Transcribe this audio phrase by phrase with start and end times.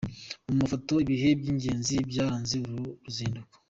[0.47, 3.55] Mu mafoto: Ibihe by’ingenzi byaranze uru ruzinduko.